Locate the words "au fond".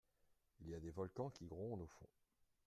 1.83-2.07